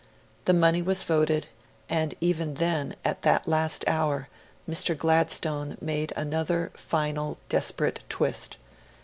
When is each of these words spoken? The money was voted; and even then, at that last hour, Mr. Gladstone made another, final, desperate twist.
The 0.45 0.53
money 0.53 0.81
was 0.81 1.03
voted; 1.03 1.45
and 1.87 2.15
even 2.19 2.55
then, 2.55 2.95
at 3.05 3.21
that 3.21 3.47
last 3.47 3.83
hour, 3.87 4.29
Mr. 4.67 4.97
Gladstone 4.97 5.77
made 5.79 6.11
another, 6.15 6.71
final, 6.75 7.37
desperate 7.49 8.03
twist. 8.09 8.57